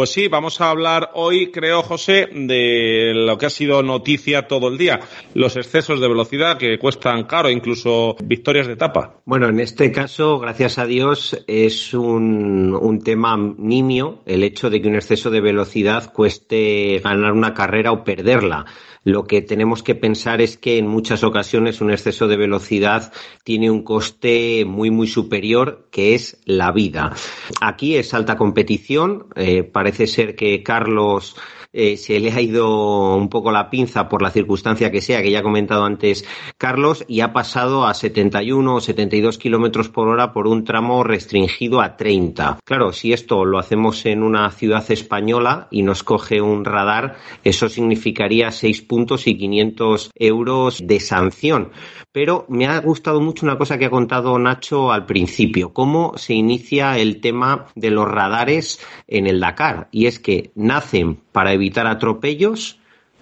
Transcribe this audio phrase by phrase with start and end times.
[0.00, 4.68] Pues sí, vamos a hablar hoy, creo, José, de lo que ha sido noticia todo
[4.68, 4.98] el día,
[5.34, 9.20] los excesos de velocidad que cuestan caro, incluso victorias de etapa.
[9.26, 14.80] Bueno, en este caso, gracias a Dios, es un, un tema nimio el hecho de
[14.80, 18.64] que un exceso de velocidad cueste ganar una carrera o perderla.
[19.02, 23.12] Lo que tenemos que pensar es que en muchas ocasiones un exceso de velocidad
[23.44, 27.14] tiene un coste muy, muy superior, que es la vida.
[27.62, 29.28] Aquí es alta competición.
[29.36, 31.34] Eh, parece ser que Carlos
[31.72, 35.30] eh, se le ha ido un poco la pinza por la circunstancia que sea, que
[35.30, 36.24] ya ha comentado antes
[36.58, 41.80] Carlos, y ha pasado a 71 o 72 kilómetros por hora por un tramo restringido
[41.80, 42.58] a 30.
[42.64, 47.68] Claro, si esto lo hacemos en una ciudad española y nos coge un radar, eso
[47.68, 51.70] significaría 6 puntos y 500 euros de sanción.
[52.12, 56.34] Pero me ha gustado mucho una cosa que ha contado Nacho al principio, cómo se
[56.34, 59.88] inicia el tema de los radares en el Dakar.
[59.92, 62.79] Y es que nacen para evitar atropellos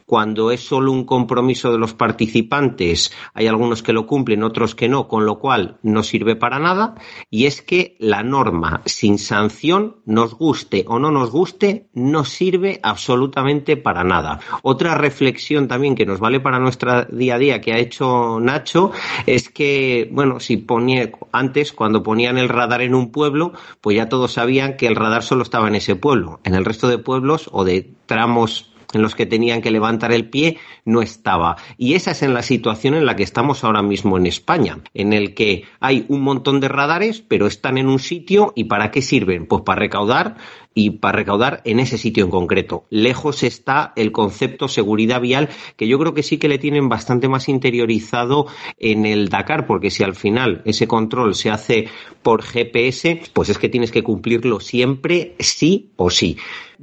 [0.08, 4.88] cuando es solo un compromiso de los participantes, hay algunos que lo cumplen, otros que
[4.88, 6.94] no, con lo cual no sirve para nada,
[7.28, 12.80] y es que la norma sin sanción, nos guste o no nos guste, no sirve
[12.82, 14.40] absolutamente para nada.
[14.62, 18.92] Otra reflexión también que nos vale para nuestra día a día que ha hecho Nacho
[19.26, 24.08] es que, bueno, si ponía antes, cuando ponían el radar en un pueblo, pues ya
[24.08, 26.40] todos sabían que el radar solo estaba en ese pueblo.
[26.44, 30.28] En el resto de pueblos o de tramos en los que tenían que levantar el
[30.28, 31.56] pie no estaba.
[31.76, 35.12] Y esa es en la situación en la que estamos ahora mismo en España, en
[35.12, 39.02] el que hay un montón de radares, pero están en un sitio y ¿para qué
[39.02, 39.46] sirven?
[39.46, 40.36] Pues para recaudar
[40.78, 42.86] y para recaudar en ese sitio en concreto.
[42.88, 47.28] Lejos está el concepto seguridad vial, que yo creo que sí que le tienen bastante
[47.28, 48.46] más interiorizado
[48.78, 51.88] en el Dakar, porque si al final ese control se hace
[52.22, 56.36] por GPS, pues es que tienes que cumplirlo siempre, sí o sí.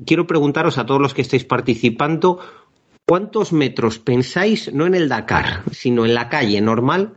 [0.06, 2.40] Quiero preguntaros a todos los que estáis participando,
[3.06, 7.14] ¿cuántos metros pensáis, no en el Dakar, sino en la calle normal,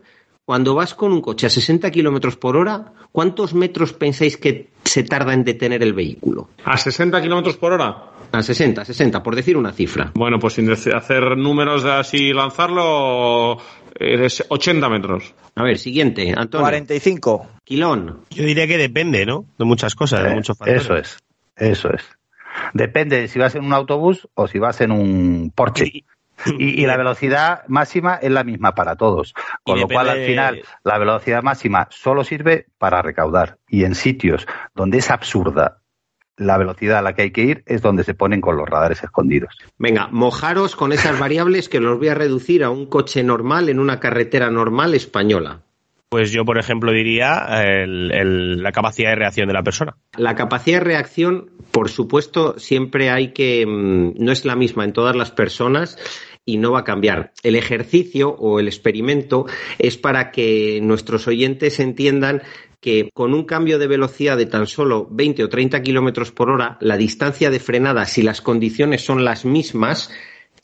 [0.49, 5.03] cuando vas con un coche a 60 kilómetros por hora, ¿cuántos metros pensáis que se
[5.03, 6.49] tarda en detener el vehículo?
[6.65, 8.13] ¿A 60 kilómetros por hora?
[8.33, 10.11] A 60, 60, por decir una cifra.
[10.15, 13.59] Bueno, pues sin hacer números de así lanzarlo,
[13.95, 15.35] es 80 metros.
[15.55, 16.65] A ver, siguiente, Antonio.
[16.65, 17.47] 45.
[17.63, 18.21] Quilón.
[18.31, 19.45] Yo diría que depende, ¿no?
[19.59, 20.83] De muchas cosas, de Eh, muchos factores.
[20.83, 21.19] Eso es,
[21.57, 22.03] eso es.
[22.73, 25.85] Depende de si vas en un autobús o si vas en un Porsche.
[25.85, 26.05] Y,
[26.59, 29.35] y la velocidad máxima es la misma para todos.
[29.63, 33.59] Con Y lo cual, al final, la velocidad máxima solo sirve para recaudar.
[33.69, 35.79] Y en sitios donde es absurda
[36.39, 39.03] la velocidad a la que hay que ir, es donde se ponen con los radares
[39.03, 39.57] escondidos.
[39.77, 43.81] Venga, mojaros con esas variables que los voy a reducir a un coche normal en
[43.81, 45.63] una carretera normal española.
[46.09, 47.47] Pues yo, por ejemplo, diría
[47.87, 49.97] la capacidad de reacción de la persona.
[50.17, 53.67] La capacidad de reacción, por supuesto, siempre hay que.
[53.67, 55.99] mm, no es la misma en todas las personas
[56.47, 57.33] y no va a cambiar.
[57.43, 59.45] El ejercicio o el experimento
[59.79, 62.43] es para que nuestros oyentes entiendan
[62.81, 66.79] que con un cambio de velocidad de tan solo 20 o 30 kilómetros por hora,
[66.81, 70.11] la distancia de frenada, si las condiciones son las mismas,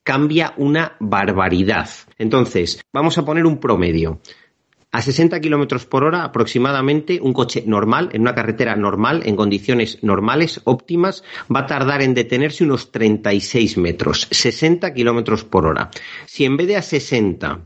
[0.05, 1.91] cambia una barbaridad.
[2.19, 4.21] Entonces, vamos a poner un promedio.
[4.94, 9.99] A 60 kilómetros por hora aproximadamente, un coche normal, en una carretera normal, en condiciones
[10.03, 14.28] normales, óptimas, va a tardar en detenerse unos 36 metros.
[14.31, 15.91] 60 kilómetros por hora.
[16.27, 17.62] Si en vez de a 60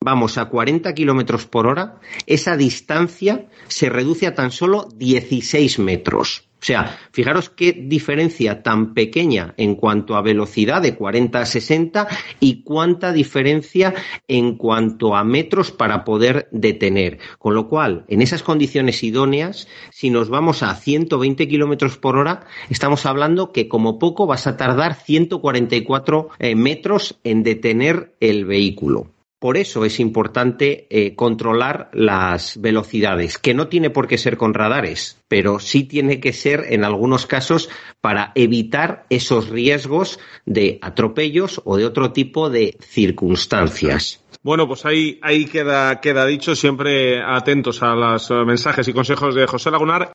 [0.00, 6.48] vamos a 40 kilómetros por hora, esa distancia se reduce a tan solo 16 metros.
[6.62, 12.06] O sea, fijaros qué diferencia tan pequeña en cuanto a velocidad de 40 a 60
[12.38, 13.92] y cuánta diferencia
[14.28, 17.18] en cuanto a metros para poder detener.
[17.40, 22.46] Con lo cual, en esas condiciones idóneas, si nos vamos a 120 kilómetros por hora,
[22.70, 29.10] estamos hablando que como poco vas a tardar 144 eh, metros en detener el vehículo.
[29.42, 34.54] Por eso es importante eh, controlar las velocidades, que no tiene por qué ser con
[34.54, 37.68] radares, pero sí tiene que ser en algunos casos
[38.00, 44.22] para evitar esos riesgos de atropellos o de otro tipo de circunstancias.
[44.44, 49.48] Bueno, pues ahí, ahí queda, queda dicho, siempre atentos a los mensajes y consejos de
[49.48, 50.12] José Lagunar.